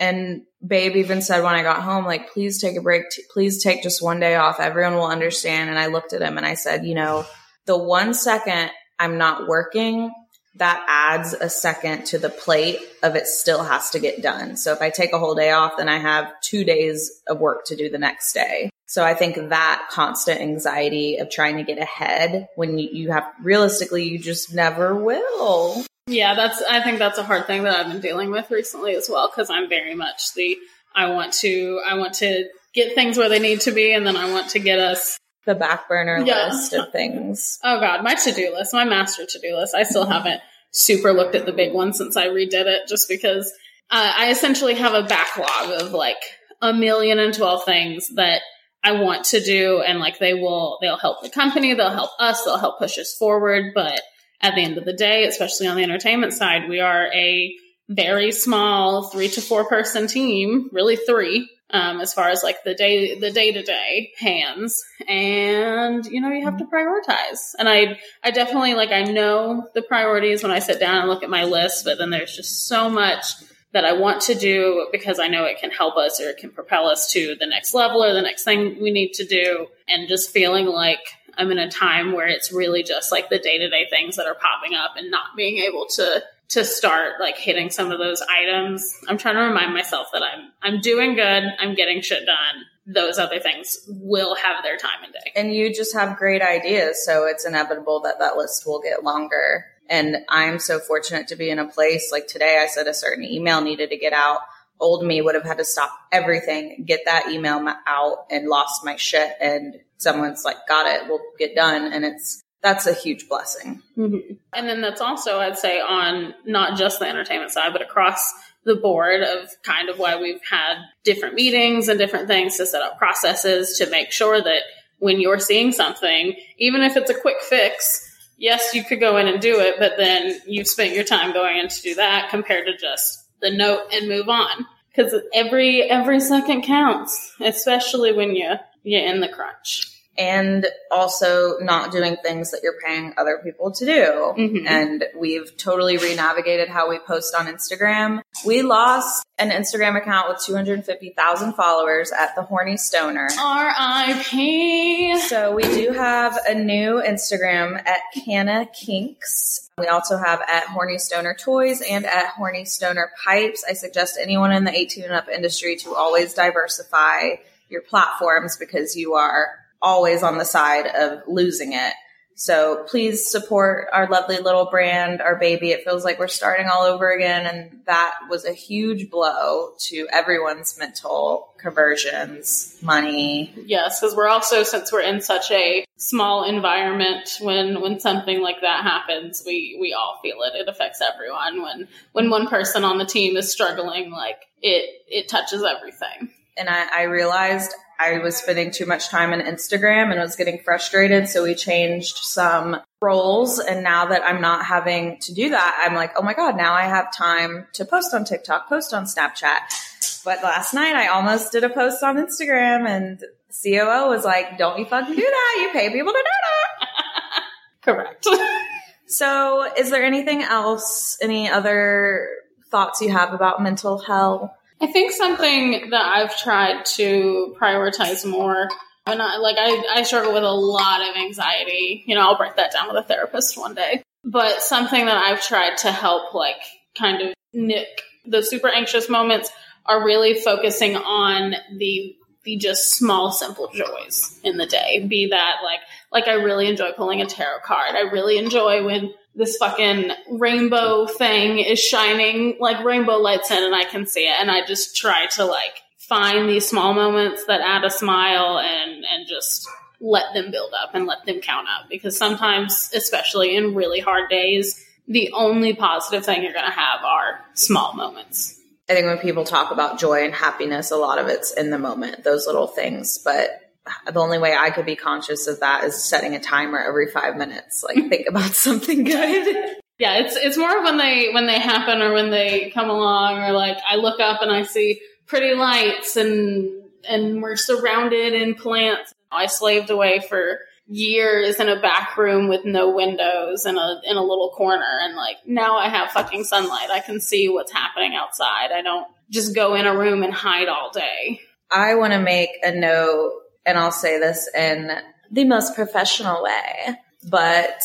[0.00, 3.10] And Babe even said when I got home, like, please take a break.
[3.10, 4.60] T- please take just one day off.
[4.60, 5.70] Everyone will understand.
[5.70, 7.26] And I looked at him and I said, you know,
[7.66, 10.12] the one second I'm not working,
[10.56, 14.56] that adds a second to the plate of it still has to get done.
[14.56, 17.64] So if I take a whole day off, then I have two days of work
[17.66, 18.70] to do the next day.
[18.86, 23.24] So I think that constant anxiety of trying to get ahead when you, you have
[23.42, 25.84] realistically, you just never will.
[26.08, 26.62] Yeah, that's.
[26.62, 29.50] I think that's a hard thing that I've been dealing with recently as well because
[29.50, 30.56] I'm very much the.
[30.94, 31.80] I want to.
[31.86, 34.58] I want to get things where they need to be, and then I want to
[34.58, 36.48] get us the back burner Yeah.
[36.48, 37.58] list of things.
[37.64, 39.74] Oh God, my to do list, my master to do list.
[39.74, 40.40] I still haven't
[40.72, 43.50] super looked at the big one since I redid it, just because
[43.90, 46.18] uh, I essentially have a backlog of like
[46.60, 48.42] a million and twelve things that
[48.84, 52.44] I want to do, and like they will, they'll help the company, they'll help us,
[52.44, 53.72] they'll help push us forward.
[53.74, 54.00] But
[54.40, 57.54] at the end of the day, especially on the entertainment side, we are a
[57.88, 62.74] very small three to four person team, really three, um, as far as like the
[62.74, 67.54] day the day to day hands, and you know you have to prioritize.
[67.58, 71.22] And I I definitely like I know the priorities when I sit down and look
[71.22, 73.32] at my list, but then there's just so much
[73.72, 76.50] that I want to do because I know it can help us or it can
[76.50, 80.08] propel us to the next level or the next thing we need to do, and
[80.08, 81.00] just feeling like
[81.38, 84.26] I'm in a time where it's really just like the day to day things that
[84.26, 88.22] are popping up and not being able to to start like hitting some of those
[88.22, 88.94] items.
[89.06, 92.64] I'm trying to remind myself that I'm I'm doing good, I'm getting shit done.
[92.86, 95.32] Those other things will have their time and day.
[95.36, 97.04] And you just have great ideas.
[97.04, 99.66] So it's inevitable that that list will get longer.
[99.90, 102.58] And I'm so fortunate to be in a place like today.
[102.62, 104.40] I said a certain email needed to get out.
[104.80, 108.96] Old me would have had to stop everything, get that email out and lost my
[108.96, 109.32] shit.
[109.40, 111.92] And someone's like, got it, we'll get done.
[111.92, 113.82] And it's, that's a huge blessing.
[113.96, 114.34] Mm-hmm.
[114.52, 118.32] And then that's also, I'd say, on not just the entertainment side, but across
[118.64, 122.82] the board of kind of why we've had different meetings and different things to set
[122.82, 124.62] up processes to make sure that
[124.98, 128.04] when you're seeing something, even if it's a quick fix,
[128.36, 131.58] yes, you could go in and do it, but then you've spent your time going
[131.58, 134.66] in to do that compared to just the note and move on.
[134.88, 139.94] Because every every second counts, especially when you you're in the crunch.
[140.20, 144.34] and also not doing things that you're paying other people to do.
[144.36, 144.66] Mhm.
[144.68, 148.22] And we've totally renavigated how we post on Instagram.
[148.44, 153.28] We lost an Instagram account with 250,000 followers at the Horny Stoner.
[153.40, 155.20] R.I.P.
[155.20, 159.68] So we do have a new Instagram at CannaKinks.
[159.78, 163.64] We also have at Horny Stoner Toys and at Horny Stoner Pipes.
[163.68, 167.36] I suggest anyone in the 18 and up industry to always diversify
[167.68, 169.48] your platforms because you are
[169.80, 171.94] always on the side of losing it.
[172.40, 175.72] So please support our lovely little brand, our baby.
[175.72, 177.46] It feels like we're starting all over again.
[177.46, 183.52] And that was a huge blow to everyone's mental conversions, money.
[183.66, 188.60] Yes, because we're also, since we're in such a small environment, when, when something like
[188.60, 190.56] that happens, we, we all feel it.
[190.56, 191.60] It affects everyone.
[191.60, 196.30] When, when one person on the team is struggling, like it, it touches everything.
[196.58, 200.60] And I, I realized I was spending too much time on Instagram and was getting
[200.60, 201.28] frustrated.
[201.28, 203.58] So we changed some roles.
[203.58, 206.74] And now that I'm not having to do that, I'm like, oh my God, now
[206.74, 210.22] I have time to post on TikTok, post on Snapchat.
[210.24, 213.24] But last night I almost did a post on Instagram and
[213.62, 215.58] COO was like, don't you fucking do that.
[215.60, 217.42] You pay people to do that.
[217.82, 218.28] Correct.
[219.06, 222.28] so is there anything else, any other
[222.70, 224.52] thoughts you have about mental health?
[224.80, 228.68] I think something that I've tried to prioritize more
[229.08, 232.04] and I, like I, I struggle with a lot of anxiety.
[232.06, 234.02] You know, I'll break that down with a therapist one day.
[234.24, 236.60] But something that I've tried to help like
[236.98, 239.50] kind of nick the super anxious moments
[239.86, 242.14] are really focusing on the
[242.44, 245.04] the just small simple joys in the day.
[245.06, 245.80] Be that like
[246.12, 247.94] like I really enjoy pulling a tarot card.
[247.94, 253.74] I really enjoy when this fucking rainbow thing is shining like rainbow lights in and
[253.74, 254.34] I can see it.
[254.40, 259.04] And I just try to like find these small moments that add a smile and,
[259.04, 259.68] and just
[260.00, 261.88] let them build up and let them count up.
[261.88, 267.04] Because sometimes, especially in really hard days, the only positive thing you're going to have
[267.04, 268.60] are small moments.
[268.90, 271.78] I think when people talk about joy and happiness, a lot of it's in the
[271.78, 273.18] moment, those little things.
[273.18, 273.67] But
[274.10, 277.36] the only way I could be conscious of that is setting a timer every five
[277.36, 277.82] minutes.
[277.82, 279.76] Like think about something good.
[279.98, 283.52] Yeah, it's it's more when they when they happen or when they come along or
[283.52, 286.70] like I look up and I see pretty lights and
[287.08, 289.12] and we're surrounded in plants.
[289.30, 294.16] I slaved away for years in a back room with no windows in a in
[294.16, 296.90] a little corner and like now I have fucking sunlight.
[296.90, 298.70] I can see what's happening outside.
[298.72, 301.40] I don't just go in a room and hide all day.
[301.70, 303.32] I want to make a note
[303.68, 304.90] and I'll say this in
[305.30, 306.96] the most professional way,
[307.28, 307.78] but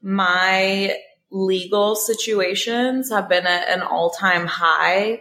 [0.00, 0.96] my
[1.30, 5.20] legal situations have been at an all time high.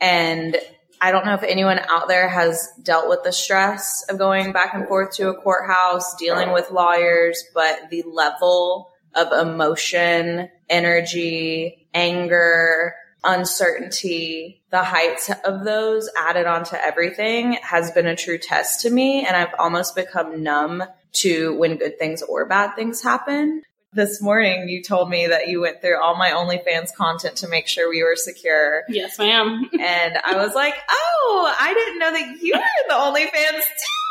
[0.00, 0.56] And
[1.00, 4.74] I don't know if anyone out there has dealt with the stress of going back
[4.74, 12.94] and forth to a courthouse, dealing with lawyers, but the level of emotion, energy, anger,
[13.24, 19.24] uncertainty, the heights of those added onto everything has been a true test to me.
[19.24, 20.82] And I've almost become numb
[21.14, 23.62] to when good things or bad things happen.
[23.94, 27.68] This morning, you told me that you went through all my OnlyFans content to make
[27.68, 28.84] sure we were secure.
[28.88, 29.68] Yes, ma'am.
[29.78, 34.01] and I was like, oh, I didn't know that you were in the OnlyFans too.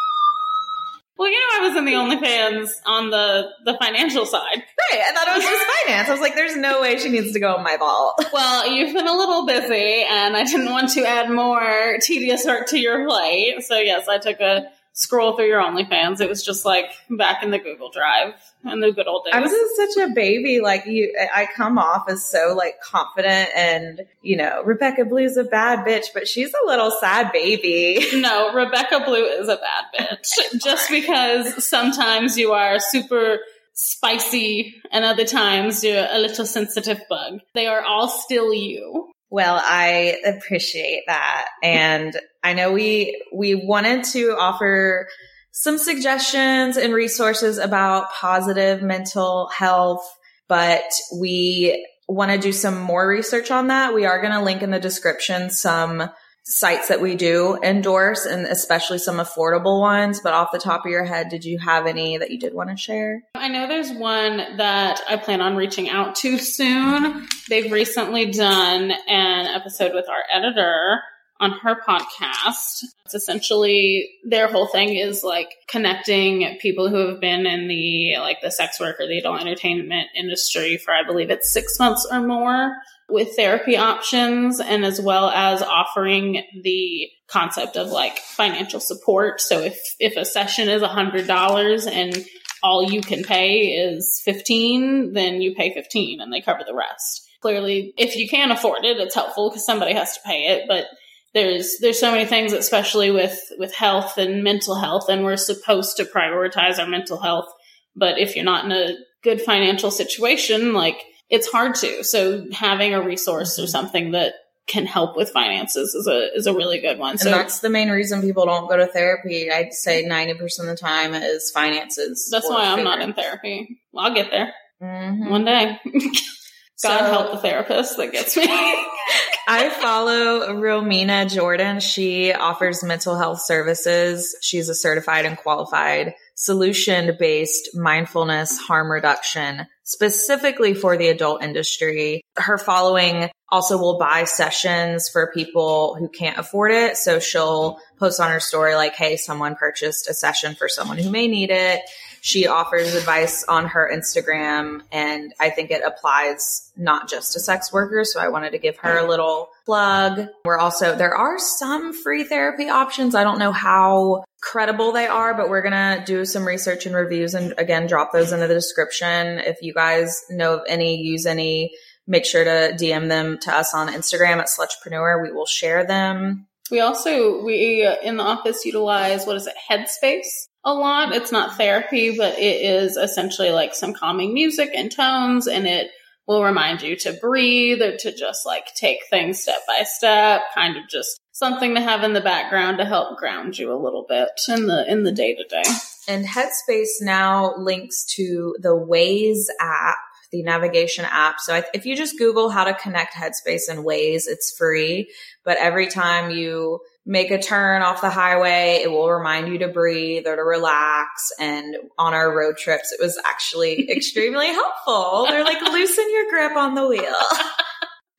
[1.22, 4.56] Well, you know, I was in the OnlyFans on the the financial side.
[4.56, 5.02] Right.
[5.08, 6.10] I thought it was just finance.
[6.10, 8.26] I was like, there's no way she needs to go in my vault.
[8.34, 12.70] Well, you've been a little busy, and I didn't want to add more tedious work
[12.70, 13.62] to your plate.
[13.62, 16.20] So, yes, I took a scroll through your OnlyFans.
[16.22, 18.34] It was just like back in the Google Drive
[18.66, 19.34] in the good old days.
[19.34, 20.60] I was such a baby.
[20.62, 25.44] Like you, I come off as so like confident and, you know, Rebekka Blue's a
[25.44, 28.00] bad bitch, but she's a little sad baby.
[28.22, 29.86] No, Rebekka Blue is a bad
[30.22, 30.62] bitch.
[30.62, 33.40] just because sometimes you are super
[33.74, 37.40] spicy and other times you're a little sensitive bug.
[37.56, 39.11] They are all still you.
[39.32, 41.48] Well, I appreciate that.
[41.64, 45.08] And I know we, we wanted to offer
[45.52, 50.06] some suggestions and resources about positive mental health,
[50.50, 50.84] but
[51.18, 53.94] we want to do some more research on that.
[53.94, 56.10] We are going to link in the description some
[56.44, 60.20] sites that we do endorse and especially some affordable ones.
[60.24, 62.70] But off the top of your head, did you have any that you did want
[62.70, 63.24] to share?
[63.36, 67.28] I know there's one that I plan on reaching out to soon.
[67.50, 71.02] They've recently done an episode with our editor
[71.42, 72.84] on her podcast.
[73.06, 78.38] It's essentially their whole thing is like connecting people who have been in the like
[78.42, 82.22] the sex work or the adult entertainment industry for I believe it's six months or
[82.22, 82.74] more
[83.10, 89.42] with therapy options and as well as offering the concept of like financial support.
[89.42, 92.24] So if if a session is a hundred dollars and
[92.64, 97.28] all you can pay is 15, then you pay 15 and they cover the rest.
[97.42, 100.86] Clearly, if you can't afford it, it's helpful because somebody has to pay it, but
[101.34, 105.98] there's there's so many things especially with with health and mental health and we're supposed
[105.98, 107.48] to prioritize our mental health
[107.96, 110.98] but if you're not in a good financial situation like
[111.30, 114.34] it's hard to so having a resource or something that
[114.68, 117.18] can help with finances is a is a really good one.
[117.18, 119.52] So and that's the main reason people don't go to therapy.
[119.52, 122.30] I'd say 90% of the time is finances.
[122.32, 123.82] that's why I'm not in therapy.
[123.92, 125.30] Well, I'll get there Mhm.
[125.30, 125.80] one day.
[126.84, 128.46] God So- help the therapist that gets me.
[129.48, 131.80] I follow Romina Jordan.
[131.80, 134.36] She offers mental health services.
[134.42, 142.22] She's a certified and qualified solution based mindfulness harm reduction specifically for the adult industry.
[142.38, 146.96] Her following also will buy sessions for people who can't afford it.
[146.96, 151.10] So she'll post on her story like, Hey, someone purchased a session for someone who
[151.12, 151.82] may need it.
[152.24, 157.74] She offers advice on her Instagram and I think it applies not just to sex
[157.74, 158.14] workers.
[158.14, 160.28] So I wanted to give her a little plug.
[160.46, 163.16] We're also, there are some free therapy options.
[163.16, 166.96] I don't know how credible they are, but we're going to do some research and
[166.96, 169.40] reviews and again, drop those into the description.
[169.40, 171.72] If you guys know of any, use any,
[172.06, 175.24] make sure to DM them to us on Instagram at Slutrepreneur.
[175.24, 176.46] We will share them.
[176.70, 181.14] We also we uh, in the office utilize what is it Headspace a lot.
[181.14, 185.92] It's not therapy, but it is essentially like some calming music and tones, and it
[186.28, 190.78] will remind you to breathe or to just like take things step by step, kind
[190.78, 194.30] of just something to have in the background to help ground you a little bit
[194.48, 195.64] in the in the day to day.
[196.08, 199.98] And Headspace now links to the Waze app,
[200.32, 201.40] the navigation app.
[201.40, 205.12] So if you just Google how to connect Headspace and Waze, it's free.
[205.44, 209.68] But every time you make a turn off the highway, it will remind you to
[209.68, 211.32] breathe or to relax.
[211.40, 215.26] And on our road trips, it was actually extremely helpful.
[215.28, 217.16] They're like, loosen your grip on the wheel.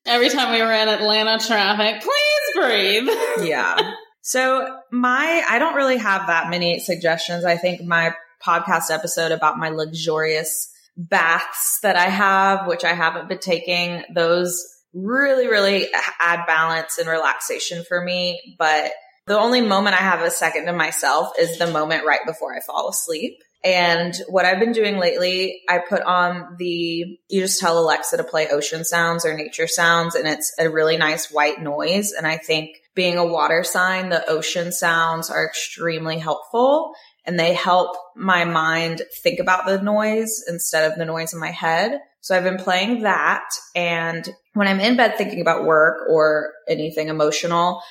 [0.05, 3.09] Every time we were in Atlanta traffic, please breathe.
[3.49, 3.95] yeah.
[4.21, 7.45] So my, I don't really have that many suggestions.
[7.45, 13.29] I think my podcast episode about my luxurious baths that I have, which I haven't
[13.29, 15.89] been taking, those really, really
[16.21, 18.57] add balance and relaxation for me.
[18.59, 18.93] But
[19.27, 22.61] the only moment I have a second to myself is the moment right before I
[22.61, 23.39] fall asleep.
[23.65, 26.67] And what I've been doing lately, I put on the,
[27.29, 30.97] you just tell Alexa to play ocean sounds or nature sounds, and it's a really
[30.97, 32.11] nice white noise.
[32.11, 36.93] And I think being a water sign, the ocean sounds are extremely helpful
[37.25, 41.51] and they help my mind think about the noise instead of the noise in my
[41.51, 42.01] head.
[42.21, 43.49] So I've been playing that.
[43.75, 47.83] And when I'm in bed thinking about work or anything emotional,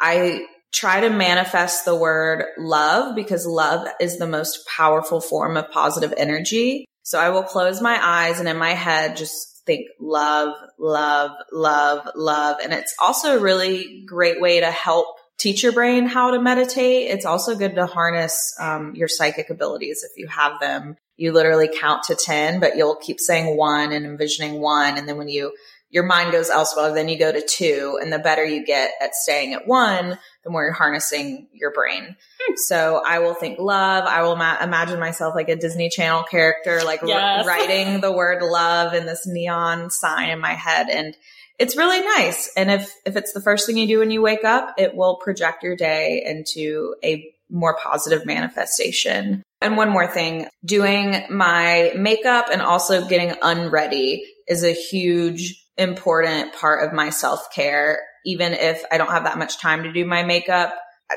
[0.00, 5.70] I try to manifest the word love because love is the most powerful form of
[5.70, 6.84] positive energy.
[7.02, 12.08] So I will close my eyes and in my head, just think love, love, love,
[12.14, 12.58] love.
[12.62, 15.06] And it's also a really great way to help
[15.40, 17.10] teach your brain how to meditate.
[17.10, 20.96] It's also good to harness um, your psychic abilities if you have them.
[21.16, 24.98] You literally count to 10, but you'll keep saying one and envisioning one.
[24.98, 25.52] And then when you,
[25.88, 27.98] your mind goes elsewhere, then you go to two.
[28.02, 32.16] And the better you get at staying at one, the more you're harnessing your brain.
[32.56, 34.04] So I will think love.
[34.04, 37.46] I will ma- imagine myself like a Disney Channel character, like Yes.
[37.46, 40.88] writing the word love in this neon sign in my head.
[40.90, 41.14] And
[41.60, 42.50] it's really nice.
[42.56, 45.16] And if, if it's the first thing you do when you wake up, it will
[45.16, 49.42] project your day into a more positive manifestation.
[49.60, 56.54] And one more thing, doing my makeup and also getting unready is a huge, important
[56.54, 58.00] part of my self care.
[58.24, 60.74] Even if I don't have that much time to do my makeup,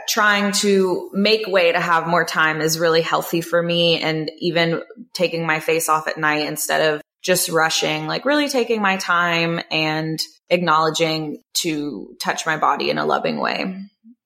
[0.10, 4.02] trying to make way to have more time is really healthy for me.
[4.02, 4.82] And even
[5.14, 9.62] taking my face off at night instead of just rushing, like really taking my time
[9.72, 13.62] and acknowledging to touch my body in a loving way.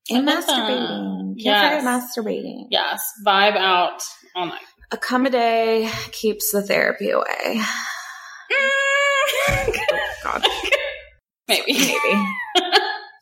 [0.09, 1.33] And masturbating.
[1.35, 1.83] Yes.
[1.85, 2.67] masturbating.
[2.71, 4.01] Yes, vibe out
[4.35, 4.61] all night.
[4.91, 7.25] A cum a day keeps the therapy away.
[10.23, 10.43] God,
[11.47, 11.73] Maybe.
[11.73, 12.25] maybe.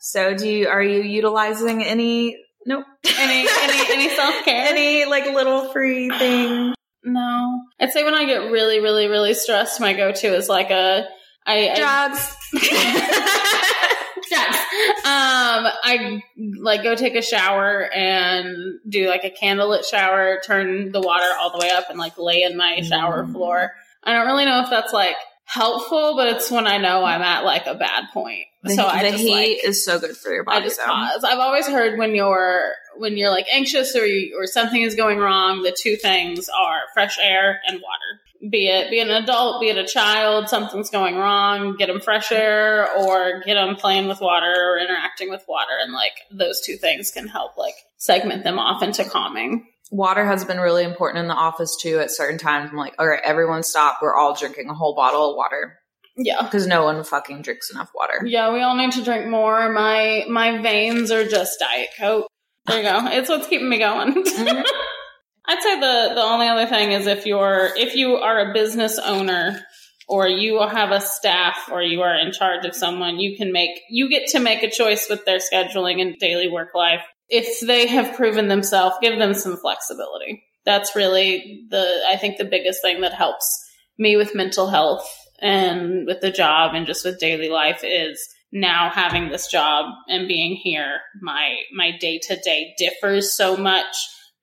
[0.00, 2.84] so do you, are you utilizing any, nope.
[3.18, 4.66] any any any self care?
[4.68, 6.75] any like little free thing?
[7.06, 11.06] No, I'd say when I get really, really, really stressed, my go-to is like a
[11.46, 12.36] I Drugs.
[14.30, 14.56] yes.
[15.04, 16.20] Um, I
[16.58, 21.50] like go take a shower and do like a candlelit shower, turn the water all
[21.52, 23.32] the way up, and like lay in my shower Mm.
[23.32, 23.72] floor.
[24.02, 27.44] I don't really know if that's like helpful, but it's when I know I'm at
[27.44, 28.44] like a bad point.
[28.62, 30.58] The, so I the just heat like is so good for your body.
[30.58, 30.84] I just though.
[30.84, 31.24] pause.
[31.24, 35.18] I've always heard when you're when you're like anxious or you, or something is going
[35.18, 38.50] wrong, the two things are fresh air and water.
[38.50, 42.32] Be it be an adult, be it a child, something's going wrong, get them fresh
[42.32, 46.76] air or get them playing with water or interacting with water, and like those two
[46.76, 49.66] things can help like segment them off into calming.
[49.90, 51.98] Water has been really important in the office too.
[52.00, 53.98] At certain times, I'm like, all right, everyone stop.
[54.02, 55.78] We're all drinking a whole bottle of water.
[56.18, 56.42] Yeah.
[56.42, 58.24] because no one fucking drinks enough water.
[58.26, 59.70] Yeah, we all need to drink more.
[59.70, 62.26] My my veins are just Diet Coke.
[62.64, 63.06] There you go.
[63.12, 64.12] It's what's keeping me going.
[64.24, 64.64] Mhm.
[65.48, 68.98] I'd say the the only other thing is if you're if you are a business
[68.98, 69.60] owner
[70.08, 73.80] or you have a staff or you are in charge of someone, you can make
[73.90, 77.02] you get to make a choice with their scheduling and daily work life.
[77.28, 80.44] If they have proven themselves, give them some flexibility.
[80.64, 83.64] That's really the I think the biggest thing that helps
[83.98, 85.08] me with mental health
[85.40, 90.28] and with the job and just with daily life is now having this job and
[90.28, 93.96] being here my my day to day differs so much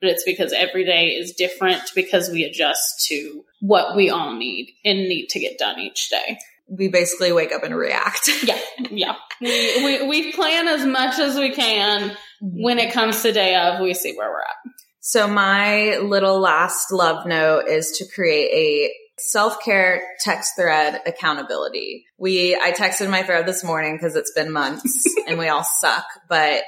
[0.04, 4.74] but it's because every day is different because we adjust to what we all need
[4.84, 6.38] and need to get done each day.
[6.68, 8.30] We basically wake up and react.
[8.44, 8.60] Yeah,
[8.92, 9.16] yeah.
[9.40, 12.18] We, we, we plan as much as we can.
[12.42, 14.74] When it comes to day of, we see where we're at.
[15.00, 22.08] So my little last love note is to create a self-care text thread accountability.
[22.18, 26.06] We, I texted my thread this morning because it's been months and we all suck,
[26.28, 26.64] but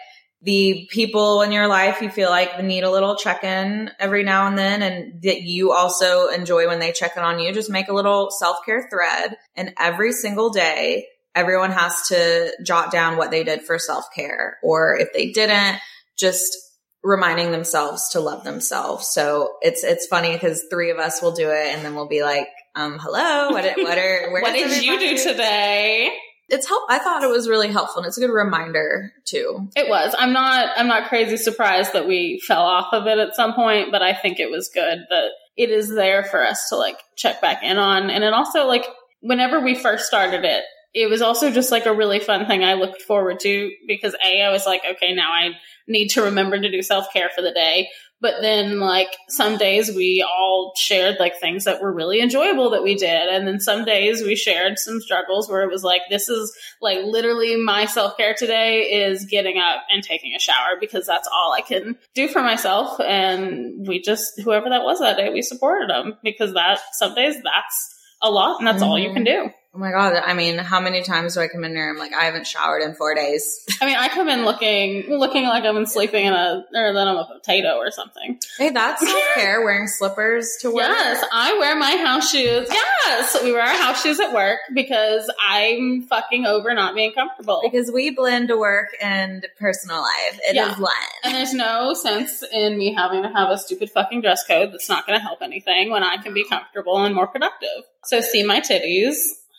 [0.46, 4.58] the people in your life you feel like need a little check-in every now and
[4.58, 7.94] then and that you also enjoy when they check in on you, just make a
[7.94, 13.64] little self-care thread and every single day everyone has to jot down what they did
[13.64, 15.80] for self-care or if they didn't,
[16.18, 16.56] just
[17.04, 19.08] reminding themselves to love themselves.
[19.08, 22.24] So it's it's funny because three of us will do it, and then we'll be
[22.24, 26.18] like, um, "Hello, what what are where What did you do everybody?" today?
[26.48, 26.84] It's help.
[26.90, 29.68] I thought it was really helpful, and it's a good reminder too.
[29.76, 30.14] It was.
[30.18, 30.70] I'm not.
[30.78, 34.14] I'm not crazy surprised that we fell off of it at some point, but I
[34.14, 37.78] think it was good that it is there for us to like check back in
[37.78, 38.86] on, and it also like
[39.22, 40.64] whenever we first started it,
[40.96, 44.42] it was also just like a really fun thing I looked forward to because a
[44.42, 45.50] I was like, okay, now I
[45.90, 47.90] need to remember to do self care for the day.
[48.22, 52.82] But then, like, some days we all shared like things that were really enjoyable that
[52.82, 53.28] we did.
[53.28, 57.00] And then some days we shared some struggles where it was like, this is like
[57.04, 61.52] literally my self care today is getting up and taking a shower because that's all
[61.52, 63.02] I can do for myself.
[63.02, 67.36] And we just, whoever that was that day, we supported them because that some days
[67.44, 69.50] that's a lot and that's all you can mm-hmm.
[69.50, 69.54] do.
[69.76, 70.14] Oh my god!
[70.26, 71.90] I mean, how many times do I come in here?
[71.90, 73.60] And I'm like, I haven't showered in four days.
[73.82, 77.08] I mean, I come in looking looking like I've been sleeping in a or then
[77.10, 78.40] I'm a potato or something.
[78.58, 79.62] hey, that's self care.
[79.66, 80.86] Wearing slippers to work.
[80.88, 82.70] Yes, I wear my house shoes.
[82.72, 87.60] Yes, we wear our house shoes at work because I'm fucking over not being comfortable.
[87.62, 90.40] Because we blend to work and personal life.
[90.48, 90.80] It is Yeah.
[90.80, 90.92] one.
[91.26, 94.88] And there's no sense in me having to have a stupid fucking dress code that's
[94.88, 97.84] not going to help anything when I can be comfortable and more productive.
[98.06, 99.16] So see my titties,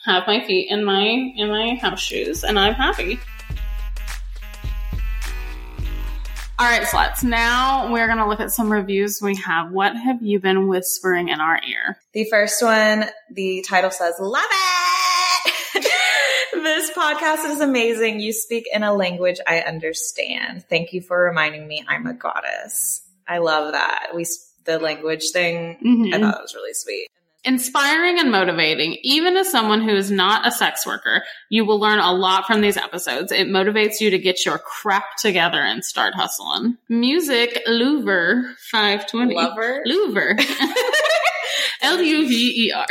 [0.06, 3.18] have my feet in my in my house shoes, and I'm happy.
[6.58, 7.22] All right, sluts.
[7.22, 9.70] Now we're going to look at some reviews we have.
[9.72, 11.98] What have you been whispering in our ear?
[12.14, 15.54] The first one, the title says, Love it!
[16.54, 18.20] this podcast is amazing.
[18.20, 20.64] You speak in a language I understand.
[20.70, 23.02] Thank you for reminding me I'm a goddess.
[23.28, 24.12] I love that.
[24.14, 24.24] We,
[24.64, 26.14] the language thing, Mhm.
[26.14, 27.08] I thought it was really sweet.
[27.46, 28.98] Inspiring and motivating.
[29.02, 32.60] Even as someone who is not a sex worker, you will learn a lot from
[32.60, 33.30] these episodes.
[33.30, 36.76] It motivates you to get your crap together and start hustling.
[36.88, 39.34] Music, Louver 520.
[39.36, 39.84] Lover.
[39.86, 40.34] Louver.
[41.82, 42.86] L U V E R.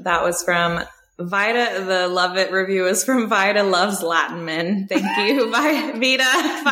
[0.00, 0.82] That was from
[1.18, 1.84] Vida.
[1.84, 4.86] The Love It review is from Vida Loves Latin Men.
[4.88, 5.98] Thank you, Vi- Vida.
[6.00, 6.24] Vida.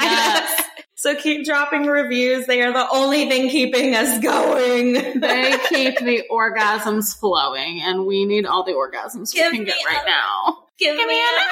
[0.02, 0.67] Yes.
[1.00, 2.46] So keep dropping reviews.
[2.46, 4.94] They are the only thing keeping us going.
[5.20, 9.76] They keep the orgasms flowing, and we need all the orgasms Give we can get
[9.86, 10.58] right a- now.
[10.76, 11.50] Give, Give me me a a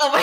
[0.00, 0.22] Oh my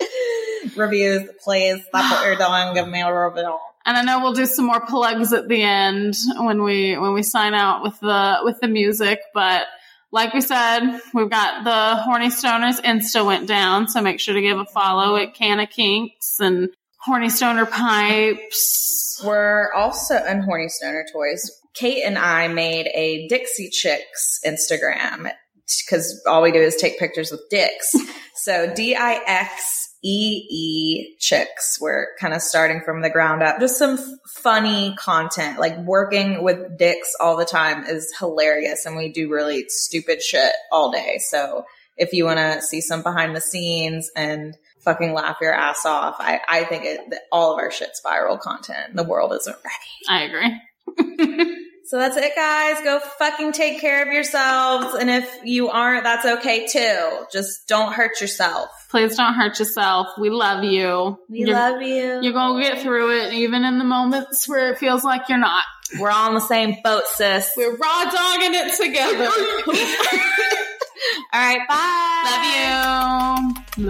[0.00, 0.76] god.
[0.76, 1.84] Reviews, please.
[1.92, 2.74] That's what you're doing.
[2.74, 3.58] Give me a review.
[3.86, 7.22] And I know we'll do some more plugs at the end when we when we
[7.22, 9.66] sign out with the with the music, but
[10.14, 14.40] like we said, we've got the Horny Stoners Insta went down, so make sure to
[14.40, 16.68] give a follow at CannaKinks and
[17.00, 19.20] Horny Stoner Pipes.
[19.26, 21.50] We're also in Horny Stoner Toys.
[21.74, 25.32] Kate and I made a Dixie Chicks Instagram
[25.84, 27.92] because all we do is take pictures with dicks.
[28.36, 31.78] so D I X E E Chicks.
[31.80, 33.58] We're kind of starting from the ground up.
[33.58, 34.04] Just some f-
[34.36, 35.58] funny content.
[35.58, 40.52] Like working with dicks all the time is hilarious, and we do really stupid shit
[40.70, 41.18] all day.
[41.18, 41.64] So
[41.96, 46.16] if you want to see some behind the scenes and fucking laugh your ass off,
[46.18, 47.00] I, I think it,
[47.32, 48.94] all of our shit's viral content.
[48.94, 50.08] The world isn't ready.
[50.08, 51.56] I agree.
[51.86, 52.82] So that's it, guys.
[52.82, 54.94] Go fucking take care of yourselves.
[54.94, 57.26] And if you aren't, that's okay too.
[57.30, 58.70] Just don't hurt yourself.
[58.90, 60.08] Please don't hurt yourself.
[60.18, 61.18] We love you.
[61.28, 62.20] We You're- love you.
[62.22, 65.64] You're gonna get through it, even in the moments where it feels like you're not.
[65.98, 67.52] We're all on the same boat, sis.
[67.56, 69.26] We're raw dogging it together.
[71.32, 73.54] all right, bye.
[73.76, 73.84] Love you.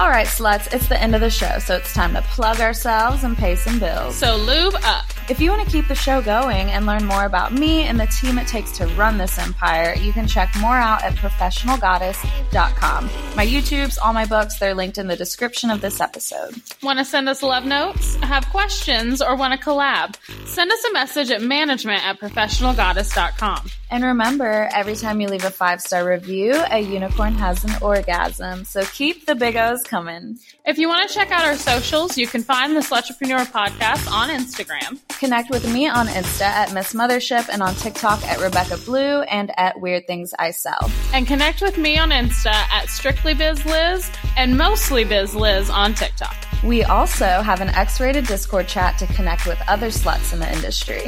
[0.00, 3.22] All right, sluts, it's the end of the show, so it's time to plug ourselves
[3.22, 4.16] and pay some bills.
[4.16, 5.04] so lube up.
[5.28, 8.06] If you want to keep the show going and learn more about me and the
[8.06, 13.04] team it takes to run this empire, you can check more out at professionalgoddess.com.
[13.36, 16.54] My YouTubes, all my books, they're linked in the description of this episode.
[16.82, 18.14] Want to send us love notes?
[18.22, 20.16] Have questions or want to collab?
[20.46, 23.70] Send us a message at management at professionalgoddess.com.
[23.90, 28.64] And remember, every time you leave a five star review, a unicorn has an orgasm.
[28.64, 30.38] So keep the big O's coming.
[30.64, 34.28] If you want to check out our socials, you can find the Slutrepreneur podcast on
[34.28, 35.00] Instagram.
[35.18, 39.50] Connect with me on Insta at Miss Mothership and on TikTok at Rebekka Blue and
[39.58, 40.90] at Weird Things I Sell.
[41.12, 45.94] And connect with me on Insta at Strictly Biz Liz and Mostly Biz Liz on
[45.94, 46.49] TikTok.
[46.62, 50.52] We also have an X rated Discord chat to connect with other sluts in the
[50.52, 51.02] industry.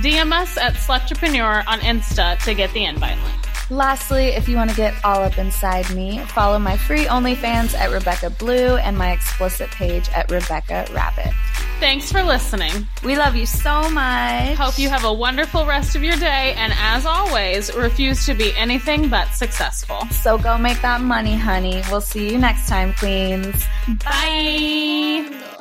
[0.00, 3.70] DM us at Slutrepreneur on Insta to get the invite link.
[3.70, 7.90] Lastly, if you want to get all up inside me, follow my free OnlyFans at
[7.90, 11.32] Rebekka Blue and my explicit page at Rebekka Rabbit.
[11.80, 12.86] Thanks for listening.
[13.04, 14.56] We love you so much.
[14.56, 18.56] Hope you have a wonderful rest of your day, and as always, refuse to be
[18.56, 20.06] anything but successful.
[20.10, 21.82] So go make that money, honey.
[21.90, 23.64] We'll see you next time, queens.
[24.02, 25.53] Bye.